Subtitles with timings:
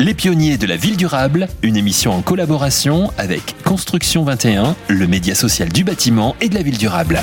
[0.00, 5.34] Les pionniers de la ville durable, une émission en collaboration avec Construction 21, le média
[5.34, 7.18] social du bâtiment et de la ville durable.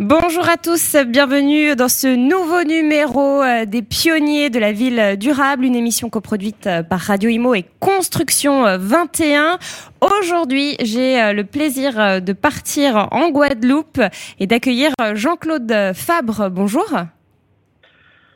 [0.00, 5.64] Bonjour à tous, bienvenue dans ce nouveau numéro euh, des pionniers de la ville durable,
[5.64, 9.60] une émission coproduite euh, par Radio Imo et Construction 21.
[10.00, 14.00] Aujourd'hui, j'ai euh, le plaisir de partir en Guadeloupe
[14.40, 16.50] et d'accueillir Jean-Claude Fabre.
[16.50, 16.92] Bonjour.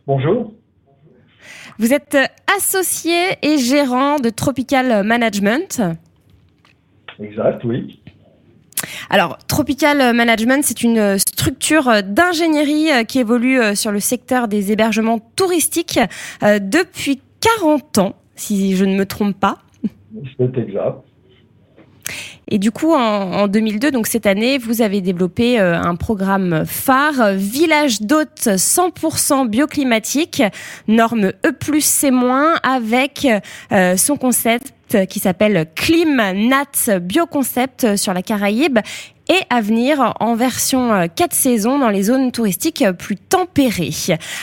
[0.06, 0.52] Bonjour.
[1.78, 2.16] Vous êtes
[2.56, 5.82] associé et gérant de Tropical Management.
[7.20, 8.00] Exact, oui.
[9.10, 15.18] Alors, Tropical Management, c'est une structure d'ingénierie qui évolue euh, sur le secteur des hébergements
[15.36, 16.00] touristiques
[16.42, 19.58] euh, depuis 40 ans, si je ne me trompe pas.
[20.38, 21.04] C'est exact.
[22.48, 27.32] Et du coup, en, 2002, donc cette année, vous avez développé euh, un programme phare,
[27.34, 30.42] Village d'hôtes 100% bioclimatique,
[30.88, 32.10] norme E+, C-,
[32.62, 33.26] avec
[33.72, 34.72] euh, son concept
[35.08, 38.78] qui s'appelle ClimNat Bioconcept sur la Caraïbe
[39.30, 43.94] et à venir en version 4 saisons dans les zones touristiques plus tempérées.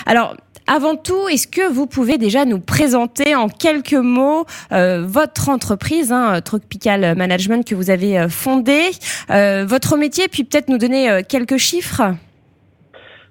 [0.08, 0.36] Alors,
[0.70, 6.12] avant tout, est-ce que vous pouvez déjà nous présenter en quelques mots euh, votre entreprise,
[6.12, 8.92] hein, Tropical Management, que vous avez euh, fondée,
[9.32, 12.04] euh, votre métier, puis peut-être nous donner quelques chiffres?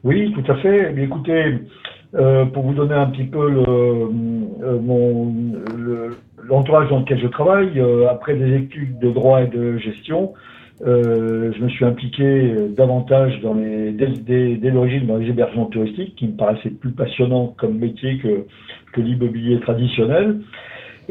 [0.03, 0.93] Oui, tout à fait.
[0.99, 1.61] écoutez,
[2.53, 3.49] pour vous donner un petit peu
[6.43, 10.33] l'entourage dans lequel je travaille, après des études de droit et de gestion,
[10.87, 16.15] euh, je me suis impliqué euh, davantage dans les, dès, l'origine dans les hébergements touristiques,
[16.17, 18.45] qui me paraissait plus passionnant comme métier que,
[18.93, 20.41] que l'immobilier traditionnel.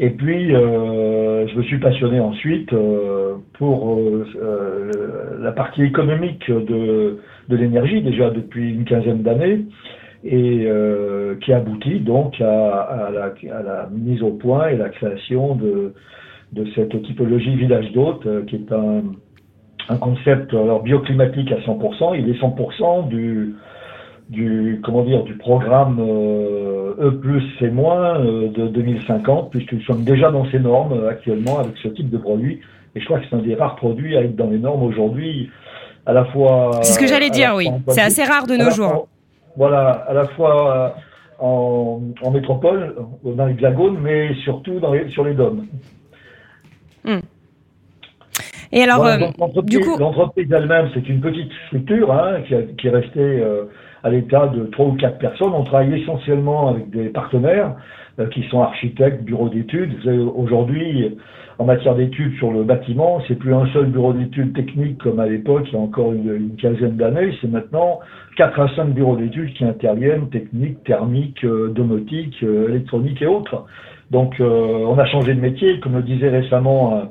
[0.00, 7.18] Et puis, euh, je me suis passionné ensuite euh, pour euh, la partie économique de,
[7.48, 9.64] de l'énergie, déjà depuis une quinzaine d'années,
[10.24, 10.68] et
[11.42, 13.24] qui aboutit donc à, à, la,
[13.56, 15.92] à, la, mise au point et la création de,
[16.52, 19.02] de cette typologie village d'hôtes, qui est un
[19.88, 22.18] un concept alors bioclimatique à 100%.
[22.18, 23.54] Il est 100% du,
[24.28, 29.82] du comment dire du programme euh, E plus C moins euh, de 2050 puisque nous
[29.82, 32.60] sommes déjà dans ces normes euh, actuellement avec ce type de produit
[32.94, 35.50] et je crois que c'est un des rares produits à être dans les normes aujourd'hui
[36.04, 39.08] à la fois c'est ce que j'allais dire oui c'est assez rare de nos jours
[39.56, 40.96] voilà à la fois
[41.38, 45.66] en, en métropole dans l'hexagone mais surtout dans les, sur les dômes
[47.04, 47.20] hmm.
[48.72, 49.16] Et alors, euh,
[49.62, 53.64] du coup, l'entreprise elle-même, c'est une petite structure hein, qui, qui, est restée euh,
[54.02, 55.52] à l'état de trois ou quatre personnes.
[55.54, 57.76] On travaille essentiellement avec des partenaires
[58.18, 59.94] euh, qui sont architectes, bureaux d'études.
[60.34, 61.16] Aujourd'hui,
[61.58, 65.26] en matière d'études sur le bâtiment, c'est plus un seul bureau d'études technique comme à
[65.26, 67.34] l'époque, il y a encore une, une quinzaine d'années.
[67.40, 68.00] C'est maintenant
[68.36, 73.64] quatre à cinq bureaux d'études qui interviennent, techniques, thermiques, domotiques, électroniques et autres.
[74.10, 77.10] Donc, on a changé de métier, comme le disait récemment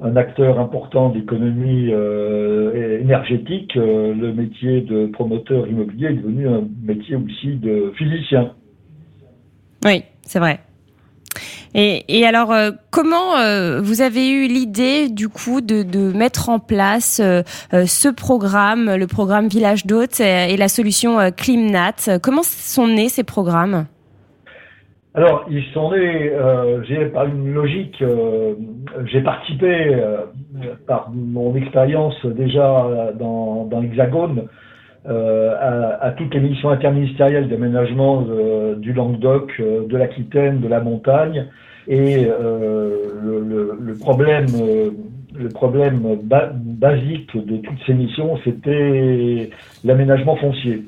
[0.00, 6.62] un acteur important d'économie euh, énergétique, euh, le métier de promoteur immobilier est devenu un
[6.82, 8.52] métier aussi de physicien.
[9.84, 10.60] Oui, c'est vrai.
[11.74, 13.34] Et, alors, euh, comment
[13.82, 19.48] vous avez eu l'idée du coup de, de, mettre en place ce programme, le programme
[19.48, 22.18] Village d'hôtes et, la solution Climnat?
[22.22, 23.86] Comment sont nés ces programmes?
[25.14, 28.00] Alors, ils sont nés euh, par une logique.
[28.02, 28.54] Euh,
[29.06, 30.18] j'ai participé euh,
[30.86, 34.44] par mon expérience déjà dans, dans l'Hexagone
[35.08, 38.26] euh, à, à, toutes les missions interministérielles d'aménagement
[38.76, 41.46] du Languedoc, de l'Aquitaine, de la montagne.
[41.88, 44.46] Et le, le, le, problème,
[45.34, 49.48] le problème basique de toutes ces missions, c'était
[49.84, 50.82] l'aménagement foncier.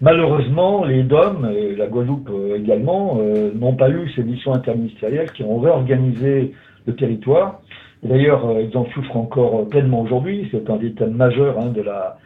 [0.00, 5.30] Malheureusement, les DOM, et la Guadeloupe euh, également, euh, n'ont pas eu ces missions interministérielles
[5.32, 6.54] qui ont réorganisé
[6.86, 7.60] le territoire.
[8.02, 10.48] D'ailleurs, euh, ils en souffrent encore pleinement aujourd'hui.
[10.50, 12.16] C'est un des thèmes majeurs hein, de, la,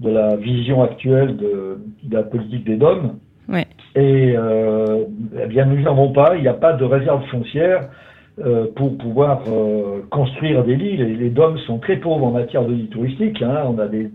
[0.00, 3.14] de la vision actuelle de, de la politique des DOM.
[3.48, 3.66] Ouais.
[3.94, 6.36] Et eh bien, nous n'en avons pas.
[6.36, 7.88] Il n'y a pas de réserve foncière
[8.74, 9.44] pour pouvoir
[10.10, 10.98] construire des lits.
[10.98, 13.40] Les, les, DOM sont très pauvres en matière de lits touristiques.
[13.40, 13.62] Hein.
[13.66, 14.10] On a des,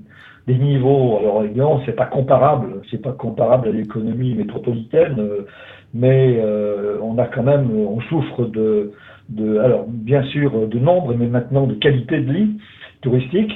[0.48, 1.18] des niveaux.
[1.20, 5.46] Alors évidemment, c'est pas comparable, c'est pas comparable à l'économie métropolitaine, euh,
[5.94, 8.92] mais euh, on a quand même, on souffre de,
[9.30, 12.58] de, alors bien sûr de nombre, mais maintenant de qualité de lit
[13.02, 13.52] touristique.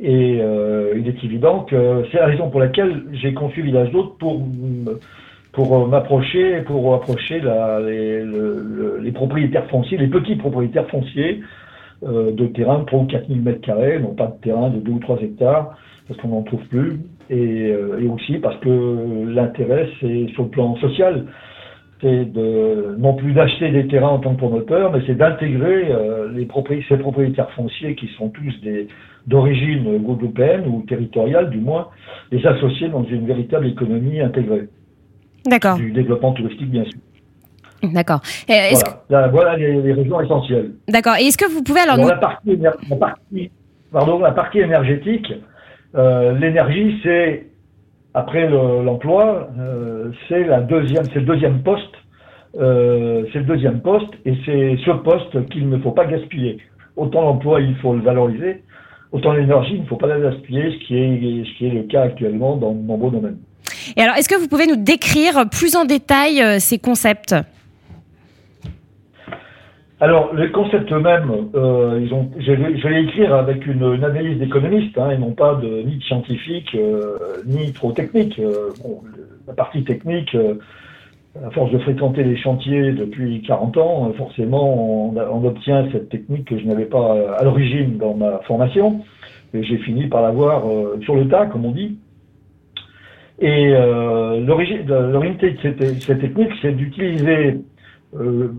[0.00, 4.18] Et euh, il est évident que c'est la raison pour laquelle j'ai conçu Village d'Hôtes
[4.18, 4.42] pour
[5.52, 8.24] pour m'approcher, pour approcher la, les,
[9.02, 11.42] les, propriétaires fonciers, les petits propriétaires fonciers
[12.02, 14.92] de terrain de 3 ou 4 000 mètres carrés, non pas de terrain de 2
[14.92, 15.76] ou 3 hectares,
[16.08, 17.00] parce qu'on n'en trouve plus,
[17.30, 21.26] et, euh, et, aussi parce que l'intérêt, c'est sur le plan social.
[22.00, 25.92] c'est de non plus d'acheter des terrains en tant que promoteur, mais c'est d'intégrer
[26.34, 26.48] les
[26.88, 28.88] ces propriétaires fonciers qui sont tous des
[29.26, 31.88] d'origine guadeloupéenne ou territoriale du moins,
[32.30, 34.68] les associer dans une véritable économie intégrée.
[35.46, 35.76] D'accord.
[35.76, 36.98] Du développement touristique bien sûr.
[37.82, 38.20] D'accord.
[39.08, 40.72] Voilà, voilà les, régions essentielles.
[40.88, 41.16] D'accord.
[41.16, 42.08] Et est-ce que vous pouvez alors, nous...
[42.08, 43.50] la, partie, la, partie,
[43.90, 45.32] pardon, la partie énergétique,
[45.94, 47.46] euh, l'énergie, c'est
[48.14, 51.94] après l'emploi, euh, c'est la deuxième, c'est le deuxième poste,
[52.58, 56.58] euh, c'est le deuxième poste, et c'est ce poste qu'il ne faut pas gaspiller.
[56.96, 58.62] Autant l'emploi, il faut le valoriser,
[59.12, 61.82] autant l'énergie, il ne faut pas la gaspiller, ce qui est, ce qui est le
[61.84, 63.38] cas actuellement dans de nombreux domaines.
[63.96, 67.34] Et alors, est-ce que vous pouvez nous décrire plus en détail ces concepts?
[70.02, 75.10] Alors, les concepts eux-mêmes, euh, ils ont, je, vais, écrire avec une, analyse d'économiste, hein,
[75.12, 78.36] et non pas de, ni de scientifique, euh, ni trop technique.
[78.40, 79.02] Euh, bon,
[79.46, 80.54] la partie technique, euh,
[81.46, 86.48] à force de fréquenter les chantiers depuis 40 ans, forcément, on, on, obtient cette technique
[86.48, 89.02] que je n'avais pas à l'origine dans ma formation,
[89.54, 90.64] et j'ai fini par l'avoir
[91.02, 91.96] sur le tas, comme on dit.
[93.38, 95.12] Et l'origine de
[96.00, 97.60] cette technique, c'est d'utiliser
[98.14, 98.52] euh,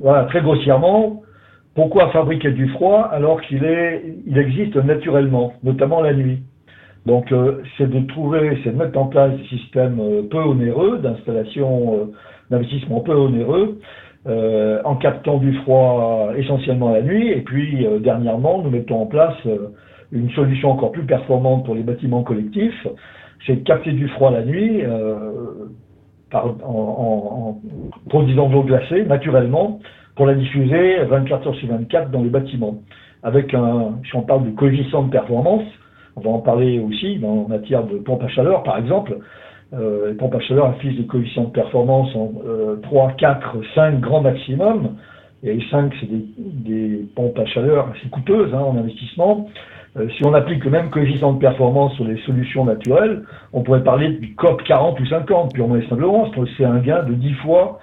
[0.00, 1.22] voilà, très grossièrement,
[1.74, 6.42] pourquoi fabriquer du froid alors qu'il est, il existe naturellement, notamment la nuit?
[7.06, 10.98] Donc, euh, c'est de trouver, c'est de mettre en place des systèmes euh, peu onéreux,
[10.98, 12.10] d'installation,
[12.50, 13.80] d'investissement peu onéreux,
[14.84, 17.30] en captant du froid essentiellement la nuit.
[17.30, 19.36] Et puis, dernièrement, nous mettons en place
[20.12, 22.86] une solution encore plus performante pour les bâtiments collectifs,
[23.46, 24.82] c'est de capter du froid la nuit
[26.32, 27.58] en,
[28.08, 29.80] produisant de l'eau glacée naturellement
[30.16, 32.76] pour la diffuser 24 heures sur 24 dans les bâtiments.
[33.22, 35.64] Avec un, si on parle de coefficient de performance,
[36.16, 39.18] on va en parler aussi en matière de pompe à chaleur par exemple.
[39.72, 44.00] Euh, les pompes à chaleur affichent des coefficients de performance en euh, 3, 4, 5
[44.00, 44.96] grands maximum.
[45.42, 49.48] Et les 5, c'est des, des, pompes à chaleur assez coûteuses hein, en investissement.
[49.96, 53.82] Euh, si on applique le même coefficient de performance sur les solutions naturelles, on pourrait
[53.82, 56.30] parler du COP 40 ou 50, purement et simplement.
[56.56, 57.80] C'est un gain de 10 fois,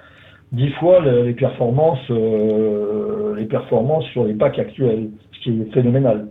[0.52, 6.28] 10 fois les, performances, euh, les performances sur les packs actuels, ce qui est phénoménal.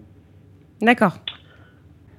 [0.81, 1.13] D'accord.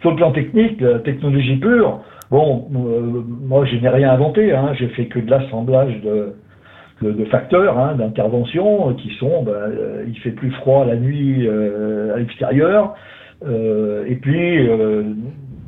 [0.01, 2.01] Sur le plan technique, la technologie pure,
[2.31, 6.35] bon, euh, moi je n'ai rien inventé, hein, j'ai fait que de l'assemblage de,
[7.03, 9.73] de, facteurs hein, d'intervention qui sont, ben,
[10.07, 12.97] il fait plus froid la nuit à l'extérieur, euh,
[13.43, 14.69] et puis,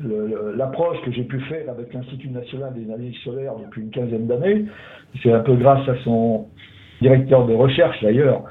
[0.04, 4.26] euh, l'approche que j'ai pu faire avec l'Institut national des analyses solaires depuis une quinzaine
[4.26, 4.64] d'années,
[5.22, 6.46] c'est un peu grâce à son
[7.02, 8.44] directeur de recherche d'ailleurs,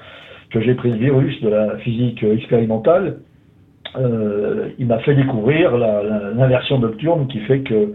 [0.51, 3.17] que j'ai pris le virus de la physique expérimentale.
[3.95, 7.93] Euh, il m'a fait découvrir l'inversion nocturne qui fait que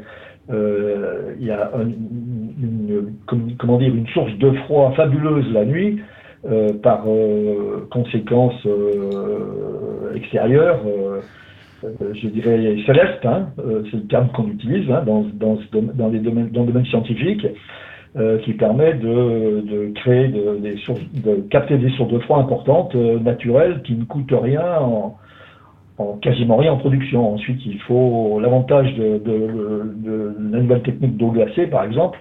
[0.51, 3.15] euh, y a une,
[3.59, 6.14] comment dire une source de froid fabuleuse la nuit euh,
[6.83, 10.81] par euh, conséquence euh, extérieure,
[11.83, 13.49] je dirais céleste, hein,
[13.91, 17.47] c'est le terme qu'on utilise hein, dans, dans, les domaines, dans le domaine scientifique,
[18.45, 22.95] qui permet de, de créer de, des sources, de capter des sources de froid importantes,
[22.95, 25.17] naturelles, qui ne coûtent rien en,
[25.99, 27.35] en quasiment rien en production.
[27.35, 29.21] Ensuite, il faut l'avantage de,
[30.53, 32.19] la nouvelle technique d'eau glacée, par exemple,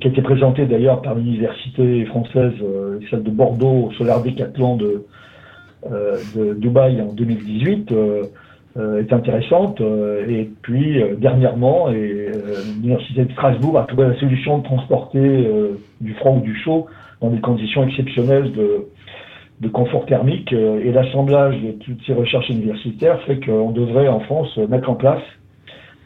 [0.00, 4.76] qui a été présentée d'ailleurs par l'université française, euh, celle de Bordeaux, au Solar Décathlon
[4.76, 5.04] de,
[5.90, 8.24] euh, de Dubaï en 2018, euh,
[9.00, 9.80] est intéressante.
[9.80, 15.50] et puis, dernièrement, l'université de Strasbourg a trouvé la solution de transporter
[16.02, 16.86] du froid ou du chaud
[17.22, 20.52] dans des conditions exceptionnelles de confort thermique.
[20.52, 25.22] et l'assemblage de toutes ces recherches universitaires fait qu'on devrait en France mettre en place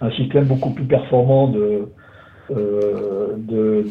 [0.01, 1.89] un système beaucoup plus performant de,
[2.51, 3.85] euh, de,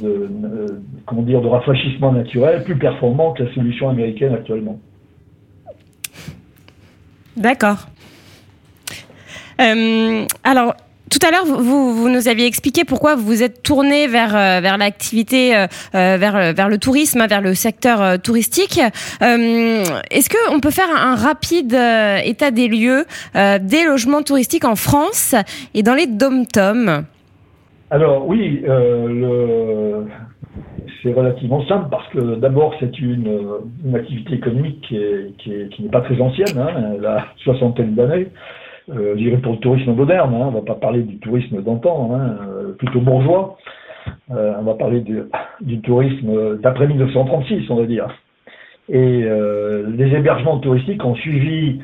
[1.05, 4.79] comment dire, de rafraîchissement naturel plus performant que la solution américaine actuellement.
[7.37, 7.87] D'accord.
[9.61, 10.75] Euh, alors,
[11.09, 14.77] tout à l'heure, vous, nous aviez expliqué pourquoi vous vous êtes tourné vers euh, vers
[14.77, 18.79] l'activité, vers vers le tourisme, vers le secteur touristique.
[19.21, 21.77] Est-ce que on peut faire un rapide
[22.25, 25.33] état des lieux des logements touristiques en France
[25.73, 27.05] et dans les dom-toms?
[27.91, 30.03] Alors oui, euh,
[31.01, 33.39] c'est relativement simple parce que d'abord c'est une,
[33.96, 38.27] activité économique qui, est, qui, n'est pas très ancienne, hein, elle a soixantaine d'années.
[38.91, 42.12] Euh, je dirais pour le tourisme moderne, hein, on va pas parler du tourisme d'antan,
[42.13, 43.58] hein, euh, plutôt bourgeois.
[44.29, 45.03] On va parler
[45.62, 48.08] du tourisme d'après 1936, on va dire.
[48.88, 51.79] Et les hébergements touristiques ont suivi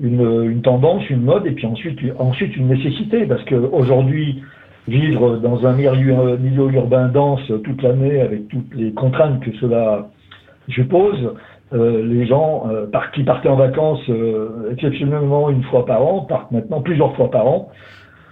[0.00, 4.42] une, une, tendance, une mode, et puis ensuite, ensuite une nécessité, parce qu'aujourd'hui,
[4.88, 10.08] vivre dans un milieu, urbain dense toute l'année avec toutes les contraintes que cela
[10.68, 11.34] suppose,
[11.74, 16.50] euh, les gens euh, qui partaient en vacances euh, exceptionnellement une fois par an partent
[16.50, 17.68] maintenant plusieurs fois par an,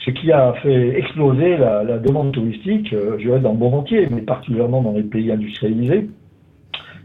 [0.00, 4.06] ce qui a fait exploser la, la demande touristique, je dirais dans le monde entier,
[4.10, 6.08] mais particulièrement dans les pays industrialisés,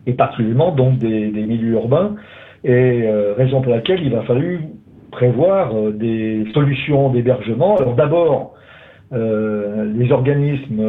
[0.06, 2.16] et particulièrement donc des, des milieux urbains,
[2.64, 4.62] et raison pour laquelle il a fallu
[5.10, 7.76] prévoir des solutions d'hébergement.
[7.78, 8.54] Alors d'abord,
[9.12, 10.82] les organismes,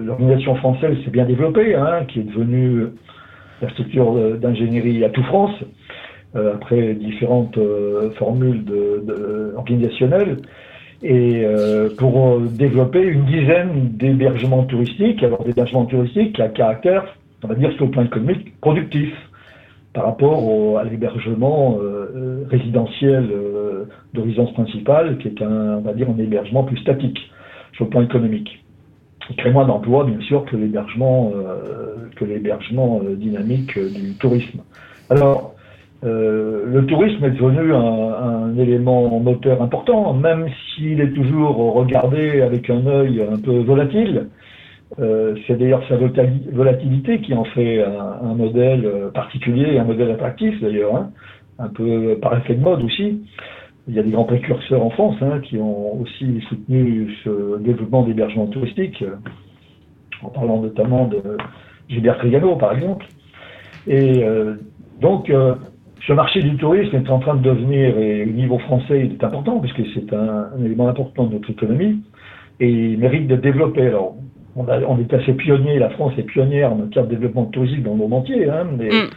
[0.00, 2.86] l'organisation française s'est bien développée, hein, qui est devenue
[3.60, 5.54] la structure d'ingénierie à tout France,
[6.34, 10.38] euh, après différentes euh, formules de, organisationnelles,
[11.02, 17.04] et euh, pour développer une dizaine d'hébergements touristiques, alors des hébergements touristiques à caractère,
[17.44, 19.12] on va dire sur le plan économique, productif
[19.92, 21.76] par rapport à l'hébergement
[22.48, 23.28] résidentiel
[24.14, 27.18] de résidence principale, qui est un, on va dire, un hébergement plus statique
[27.72, 28.62] sur le plan économique
[29.28, 34.14] qui crée moins d'emplois, bien sûr, que l'hébergement euh, que l'hébergement euh, dynamique euh, du
[34.14, 34.60] tourisme.
[35.10, 35.54] Alors,
[36.04, 42.68] le tourisme est devenu un, un, élément moteur important, même s'il est toujours regardé avec
[42.70, 44.26] un œil un peu volatile.
[44.98, 50.96] c'est d'ailleurs sa volatilité qui en fait un, un modèle particulier, un modèle attractif d'ailleurs,
[50.96, 51.10] hein,
[51.60, 53.20] un peu par effet de mode aussi.
[53.88, 58.04] Il y a des grands précurseurs en France hein, qui ont aussi soutenu ce développement
[58.04, 59.04] d'hébergement touristique,
[60.22, 61.20] en parlant notamment de
[61.88, 63.06] Gilbert Trigano, par exemple.
[63.88, 64.54] Et euh,
[65.00, 65.56] donc, euh,
[66.06, 69.24] ce marché du tourisme est en train de devenir, et au niveau français, il est
[69.24, 72.02] important, puisque c'est un, élément important de notre économie,
[72.60, 73.88] et il mérite de développer.
[73.88, 74.14] Alors,
[74.54, 77.92] on, on est assez pionnier, la France est pionnière en matière de développement touristique dans
[77.92, 78.48] le monde entier.
[78.48, 79.10] Hein, les, mm.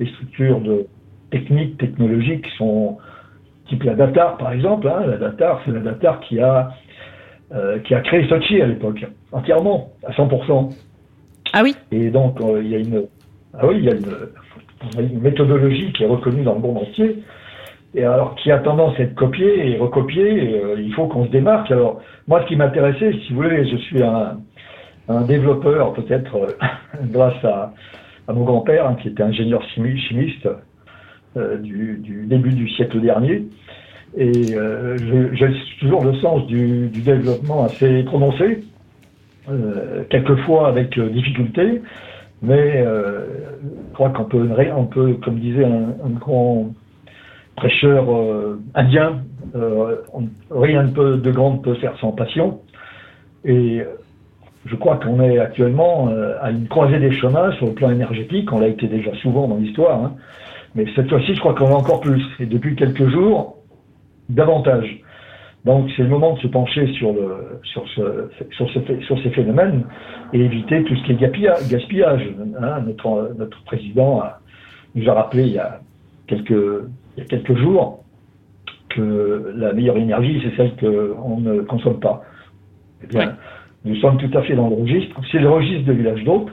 [0.00, 0.86] les structures de,
[1.30, 2.98] techniques, technologiques sont
[3.70, 4.88] type la Datar par exemple.
[4.88, 6.72] Hein, la Datar, c'est la Datar qui a,
[7.52, 10.76] euh, qui a créé Sochi à l'époque, entièrement, à 100%.
[11.52, 13.06] Ah oui Et donc, euh, il y a une,
[13.58, 17.22] ah oui, il y a une, méthodologie qui est reconnue dans le monde entier,
[17.94, 21.26] et alors qui a tendance à être copiée et recopiée, et, euh, il faut qu'on
[21.26, 21.70] se démarque.
[21.70, 24.38] Alors, moi, ce qui m'intéressait, si vous voulez, je suis un,
[25.08, 26.56] un développeur, peut-être
[27.10, 27.72] grâce à,
[28.28, 30.48] à mon grand-père, hein, qui était ingénieur chimiste,
[31.36, 33.46] du, du, début du siècle dernier.
[34.16, 34.96] Et euh,
[35.34, 38.64] j'ai toujours le sens du, développement assez prononcé,
[39.48, 41.80] euh, quelquefois avec euh, difficulté,
[42.42, 43.26] mais euh,
[43.62, 46.70] je crois qu'on peut, on peut, comme disait un, grand
[47.56, 48.06] prêcheur
[48.74, 49.20] indien,
[50.50, 52.60] rien de grand ne peut faire sans passion.
[53.44, 53.82] Et
[54.64, 56.08] je crois qu'on est actuellement
[56.40, 59.56] à une croisée des chemins sur le plan énergétique, on l'a été déjà souvent dans
[59.56, 60.14] l'histoire, hein,
[60.74, 62.22] mais cette fois-ci, je crois qu'on a encore plus.
[62.38, 63.58] Et depuis quelques jours,
[64.28, 65.00] davantage.
[65.64, 69.30] Donc c'est le moment de se pencher sur, le, sur, ce, sur, ce, sur ces
[69.30, 69.84] phénomènes
[70.32, 72.28] et éviter tout ce qui est gaspillage.
[72.62, 74.40] Hein, notre, notre président a,
[74.94, 75.80] nous a rappelé il y a,
[76.26, 76.50] quelques,
[77.16, 78.04] il y a quelques jours
[78.88, 82.24] que la meilleure énergie, c'est celle qu'on ne consomme pas.
[83.04, 83.36] Eh bien,
[83.84, 85.14] nous sommes tout à fait dans le registre.
[85.30, 86.50] C'est le registre de village d'hôtes.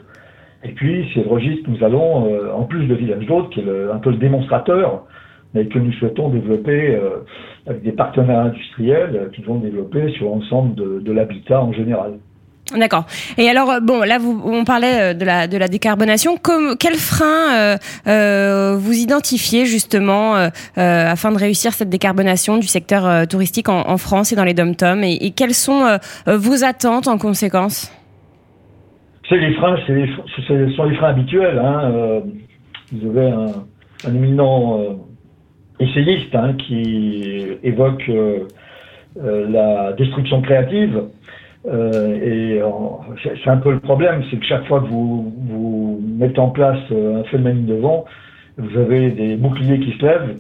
[0.64, 3.60] Et puis, c'est le registre que nous allons, euh, en plus de Village d'Hôtes, qui
[3.60, 5.04] est un peu le démonstrateur,
[5.54, 7.24] mais que nous souhaitons développer euh,
[7.68, 12.14] avec des partenaires industriels euh, qui vont développer sur l'ensemble de, de l'habitat en général.
[12.76, 13.06] D'accord.
[13.38, 16.36] Et alors, bon, là, vous, on parlait de la, de la décarbonation.
[16.36, 23.26] Comme, quel frein euh, vous identifiez justement euh, afin de réussir cette décarbonation du secteur
[23.26, 25.02] touristique en, en, France et dans les dom-toms?
[25.02, 27.90] Et, et, quelles sont vos attentes en conséquence?
[29.30, 31.60] C'est les freins, c'est ce sont les freins habituels.
[31.60, 31.92] Hein.
[31.94, 32.22] Euh,
[32.92, 33.48] vous avez un,
[34.06, 34.94] un éminent euh,
[35.80, 38.48] essayiste hein, qui évoque euh,
[39.16, 41.04] la destruction créative.
[41.66, 42.62] et
[43.24, 46.80] c'est un peu le problème, c'est que chaque fois que vous, vous mettez en place
[46.92, 48.06] un phénomène de vent,
[48.58, 50.38] vous avez des boucliers qui se lèvent.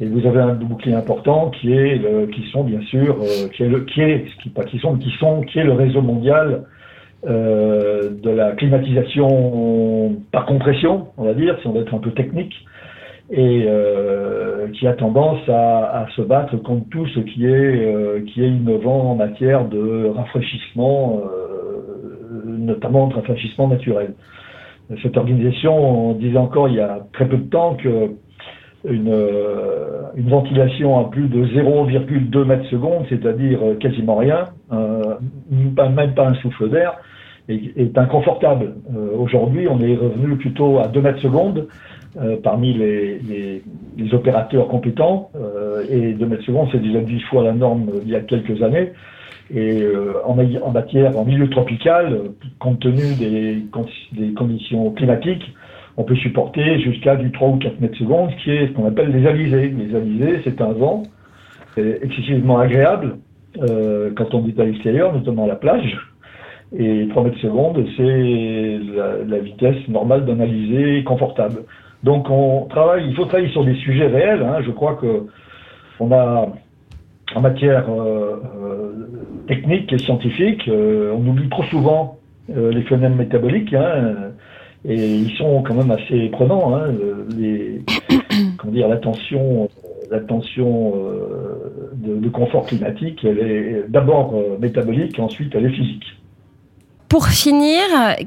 [0.00, 3.16] Et vous avez un bouclier important qui est le, qui sont bien sûr
[3.54, 6.02] qui est le qui est qui pas qui sont qui sont qui est le réseau
[6.02, 6.64] mondial
[7.26, 12.12] euh, de la climatisation par compression, on va dire, si on veut être un peu
[12.12, 12.54] technique,
[13.30, 18.20] et euh, qui a tendance à, à, se battre contre tout ce qui est, euh,
[18.26, 24.14] qui est innovant en matière de rafraîchissement, euh, notamment de rafraîchissement naturel.
[25.02, 28.10] Cette organisation, on disait encore il y a très peu de temps que
[28.84, 36.28] une, euh, une ventilation à plus de 0,2 mètres secondes, c'est-à-dire quasiment rien, même pas
[36.28, 36.98] un souffle d'air,
[37.48, 38.74] est, inconfortable.
[38.94, 41.66] Euh, aujourd'hui, on est revenu plutôt à 2 mètres secondes
[42.16, 43.62] euh, parmi les, les,
[43.96, 48.08] les, opérateurs compétents, euh, et 2 mètres secondes, c'est déjà 10 fois la norme il
[48.08, 48.92] y a quelques années.
[49.52, 52.18] Et euh, en, en, matière, en milieu tropical,
[52.58, 53.62] compte tenu des,
[54.12, 55.52] des, conditions climatiques,
[55.96, 58.86] on peut supporter jusqu'à du 3 ou 4 mètres secondes, ce qui est ce qu'on
[58.86, 59.68] appelle les alizés.
[59.68, 61.02] Les alizés, c'est un vent
[61.76, 63.16] excessivement agréable
[63.62, 65.96] euh, quand on est à l'extérieur, notamment à la plage.
[66.76, 68.80] Et 3 mètres secondes, c'est
[69.26, 71.62] la, vitesse normale d'un alizé confortable.
[72.02, 74.42] Donc on travaille, il faut travailler sur des sujets réels.
[74.42, 74.60] Hein.
[74.64, 75.26] Je crois que
[76.00, 76.48] on a
[77.34, 78.92] en matière euh, euh,
[79.46, 84.32] technique et scientifique, euh, on oublie trop souvent les phénomènes métaboliques, hein,
[84.84, 86.76] et ils sont quand même assez prenants.
[86.76, 86.92] Hein,
[87.36, 87.82] les,
[88.58, 89.68] comment dire, l'attention,
[90.10, 90.94] l'attention
[91.94, 96.04] de, de, confort climatique, elle est d'abord métabolique, ensuite elle est physique.
[97.14, 97.80] Pour finir,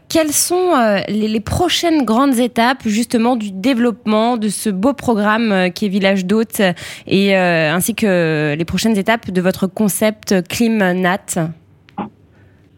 [0.08, 5.68] quelles sont euh, les, prochaines grandes étapes justement du développement de ce beau programme euh,
[5.68, 6.62] qui est Village d'Hôtes
[7.06, 11.50] et euh, ainsi que les prochaines étapes de votre concept ClimNat?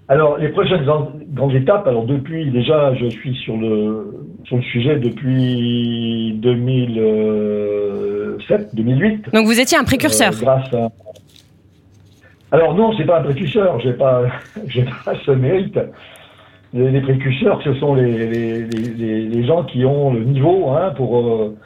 [0.09, 4.97] Alors, les prochaines grandes étapes, alors depuis, déjà, je suis sur le, sur le sujet
[4.97, 9.31] depuis 2007, 2008.
[9.33, 10.31] Donc, vous étiez un précurseur.
[10.41, 10.89] grâce à,
[12.51, 14.23] alors non, c'est pas un précurseur, j'ai pas,
[14.67, 15.79] j'ai pas ce mérite.
[16.73, 21.57] Les, précurseurs, ce sont les, les, les, gens qui ont le niveau hein, pour, euh,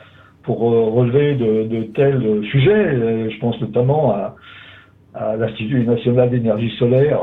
[0.44, 2.72] pour euh, relever de, de, tels sujets.
[2.72, 4.36] Euh, je pense notamment à,
[5.14, 7.20] à l'Institut national d'énergie solaire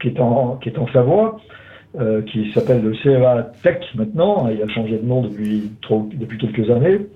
[0.00, 1.40] qui, est en, qui est en Savoie,
[1.98, 4.48] euh, qui s'appelle le CEA Tech maintenant.
[4.48, 7.06] Il a changé de nom depuis, trop, depuis quelques années.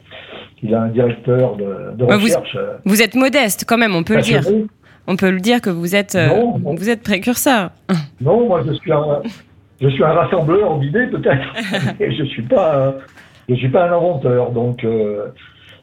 [0.63, 2.57] Il a un directeur de, de recherche.
[2.85, 4.43] Vous, vous, êtes modeste quand même, on peut le dire
[5.07, 6.29] on peut le dire que vous êtes, euh,
[6.65, 7.71] vous êtes précurseur.
[8.21, 9.21] Non, moi je suis un,
[9.81, 11.55] je suis un rassembleur d'idées peut-être,
[12.01, 12.95] et je suis pas,
[13.49, 14.51] je suis pas un inventeur.
[14.53, 15.27] Donc euh,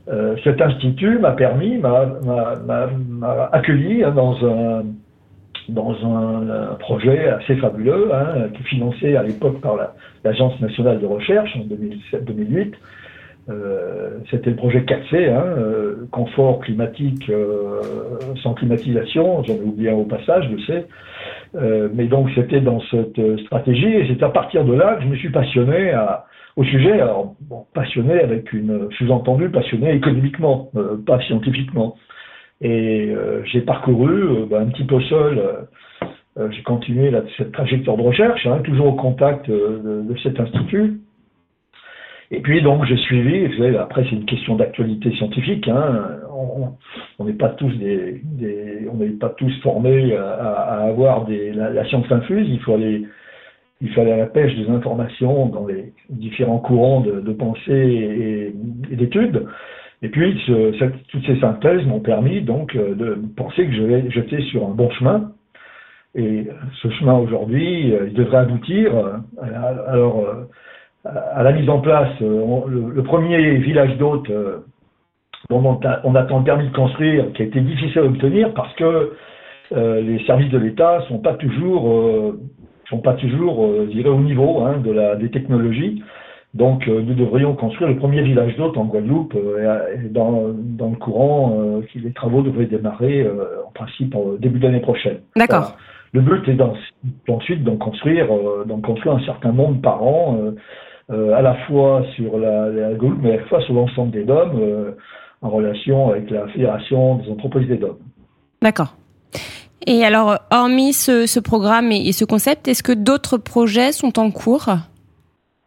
[0.10, 4.84] euh, cet institut m'a permis, m'a accueilli dans un
[5.74, 9.76] dans un, projet assez fabuleux, hein, qui financé à l'époque par
[10.24, 12.74] l'Agence nationale de recherche en 2007-2008
[13.50, 17.82] euh, c'était le projet 4C, hein, euh, confort climatique euh,
[18.44, 20.88] sans climatisation, j'en ai oublié un au passage, je sais.
[21.94, 25.16] mais donc c'était dans cette stratégie et c'est à partir de là que je me
[25.16, 25.94] suis passionné
[26.56, 27.02] au sujet.
[27.74, 30.72] Passionné avec une sous-entendu passionné économiquement,
[31.06, 31.96] pas scientifiquement.
[32.62, 33.14] Et
[33.46, 35.68] j'ai parcouru ben, un petit peu seul.
[36.52, 41.00] j'ai continué cette trajectoire de recherche, hein, toujours au contact de, cet institut.
[42.34, 46.12] Et puis donc j'ai suivi, vous savez, après c'est une question d'actualité scientifique, hein,
[47.20, 47.74] on n'est pas tous
[49.62, 53.06] formés à, avoir la, science infuse, il faut aller
[53.98, 58.54] à la pêche des informations dans les différents courants de, pensée
[58.92, 59.46] et d'études.
[60.02, 60.42] Et puis,
[61.10, 65.32] toutes ces synthèses m'ont permis donc euh, de penser que jeter sur un bon chemin.
[66.16, 66.48] Et
[66.82, 68.96] ce chemin aujourd'hui, euh, il devrait aboutir.
[68.96, 69.18] Euh,
[69.88, 70.26] alors,
[71.06, 74.60] à la mise en place, euh, le, premier village d'hôtes euh,
[75.50, 78.74] dont on, on, attend le permis de construire, qui a été difficile à obtenir parce
[78.76, 79.14] que
[79.74, 82.36] euh, les services de l'État sont pas toujours,
[82.90, 86.04] sont pas toujours, je dirais, au niveau hein, de la, des technologies.
[86.54, 91.82] Donc, nous devrions construire le premier village d'hôtes en Guadeloupe et, dans, dans, le courant,
[91.90, 95.20] qui les travaux devraient démarrer en principe au début d'année prochaine.
[95.38, 95.78] D'accord.
[96.12, 98.28] Le but est ensuite d'en construire,
[98.84, 100.52] construire un certain nombre par an.
[101.12, 102.90] Euh, à la fois sur la, la
[103.22, 104.92] mais à la fois sur l'ensemble des DOM, euh,
[105.42, 107.98] en relation avec la Fédération des entreprises des DOM.
[108.62, 108.96] D'accord.
[109.88, 114.70] Et alors, hormis ce, programme et, ce concept, est-ce que d'autres projets sont en cours?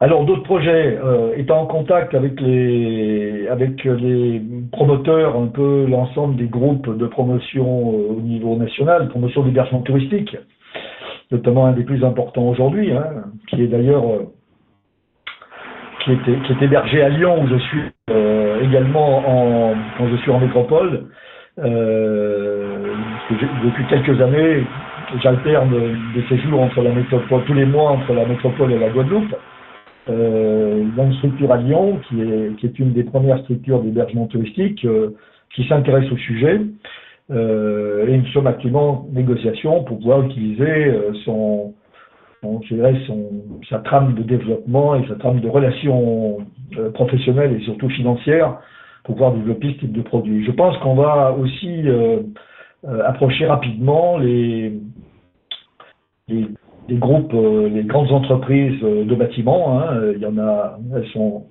[0.00, 6.36] Alors d'autres projets, euh, étant en contact avec les avec les promoteurs, un peu l'ensemble
[6.36, 10.36] des groupes de promotion au niveau national, promotion d'hébergement touristique,
[11.30, 13.04] notamment un des plus importants aujourd'hui, hein,
[13.48, 14.04] qui est d'ailleurs
[16.04, 20.16] qui est, qui est hébergé à Lyon, où je suis euh, également en, quand je
[20.16, 21.06] suis en métropole.
[21.60, 22.94] Euh,
[23.64, 24.64] depuis quelques années,
[25.22, 25.72] j'alterne
[26.14, 29.34] des séjours entre la métropole, tous les mois entre la métropole et la Guadeloupe.
[30.08, 34.84] Euh, une structure à Lyon, qui est, qui est une des premières structures d'hébergement touristique,
[34.84, 35.10] euh,
[35.54, 36.60] qui s'intéresse au sujet.
[37.30, 41.72] Euh, et nous sommes actuellement en négociation pour pouvoir utiliser euh, son,
[42.42, 43.30] je dirais, son,
[43.70, 46.38] sa trame de développement et sa trame de relations
[46.76, 48.58] euh, professionnelles et surtout financières
[49.04, 50.44] pour pouvoir développer ce type de produit.
[50.44, 52.20] Je pense qu'on va aussi euh,
[53.06, 54.74] approcher rapidement les,
[56.28, 56.46] les,
[56.88, 59.80] les groupes, les grandes entreprises de bâtiments.
[59.80, 60.12] Hein.
[60.14, 61.46] Il y en a, elles sont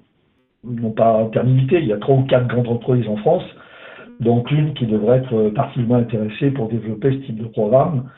[0.63, 3.43] non pas il y a trois ou quatre grandes entreprises en France
[4.19, 8.09] donc l'une qui devrait être particulièrement intéressée pour développer ce type de programme.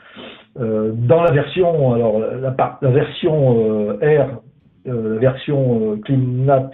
[0.58, 4.40] Euh, dans la version, alors la, la version euh, R,
[4.88, 6.70] euh, la version CleanNat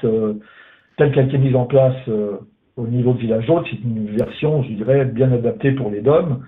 [0.97, 1.97] telle qu'elle été mise en place
[2.77, 6.45] au niveau de Village Haute, c'est une version, je dirais, bien adaptée pour les DOM.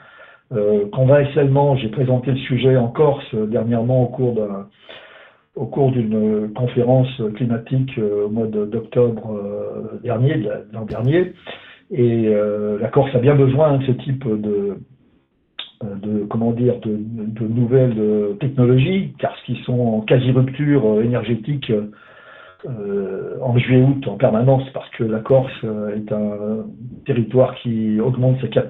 [0.93, 8.47] Conventionnellement, j'ai présenté le sujet en Corse dernièrement au cours d'une conférence climatique au mois
[8.47, 9.41] d'octobre
[10.03, 11.33] dernier, l'an dernier.
[11.91, 12.33] Et
[12.81, 14.77] la Corse a bien besoin de ce type de,
[15.85, 20.87] euh, comment dire de, de, nouvelles euh, technologies, car ce qui sont en quasi rupture
[20.87, 21.73] euh, énergétique
[22.67, 25.65] euh, en juillet-août en permanence, parce que la Corse
[25.97, 26.65] est un
[27.07, 28.63] territoire qui augmente sa,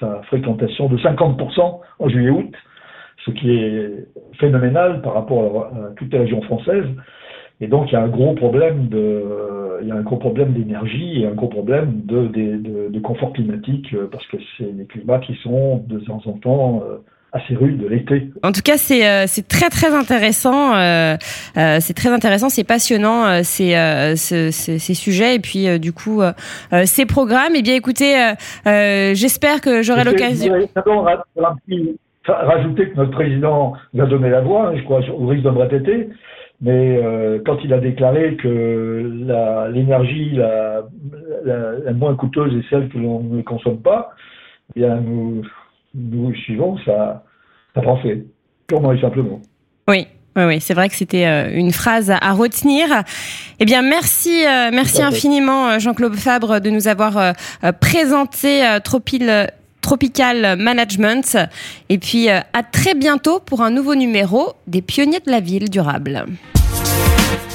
[0.00, 2.52] sa fréquentation de 50% en juillet-août,
[3.24, 4.06] ce qui est
[4.38, 6.88] phénoménal par rapport à, à toutes les régions françaises.
[7.60, 9.22] Et donc, il y a un gros problème de,
[9.84, 13.32] il y a un gros problème d'énergie et un gros problème de, de, de, confort
[13.32, 16.98] climatique euh, parce que c'est des climats qui sont de temps en temps euh,
[17.34, 18.30] assez rudes de l'été.
[18.42, 20.74] En tout cas, c'est euh, c'est très très intéressant.
[20.74, 21.16] Euh,
[21.56, 23.74] euh, c'est très intéressant, c'est passionnant ces,
[24.16, 26.22] ces, ces, sujets et puis du coup
[26.84, 27.52] ces programmes.
[27.56, 30.54] Eh bien, écoutez, j'espère que j'aurai l'occasion.
[32.26, 35.58] Rajouter que notre président va donner la voix, hein, je crois, au risque de me
[35.58, 36.08] répéter,
[36.62, 36.98] mais
[37.44, 40.84] quand il a déclaré que l'énergie la,
[41.44, 44.12] la, la, moins coûteuse est celle que l'on ne consomme pas,
[44.74, 45.42] eh bien nous,
[45.94, 47.24] nous suivons sa,
[47.74, 48.26] sa pensée,
[48.66, 49.40] purement et simplement.
[49.88, 52.86] Oui, oui, oui, c'est vrai que c'était euh, une phrase à retenir.
[53.60, 57.34] Eh bien, merci, euh, merci infiniment, Jean-Claude Fabre, de nous avoir
[57.80, 59.48] présenté Tropil
[59.84, 61.36] Tropical Management.
[61.90, 65.68] Et puis euh, à très bientôt pour un nouveau numéro des Pionniers de la Ville
[65.68, 66.24] durable.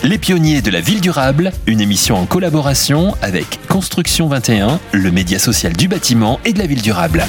[0.03, 5.39] Les Pionniers de la Ville durable, une émission en collaboration avec Construction 21, le média
[5.39, 7.23] social du bâtiment et de la ville durable.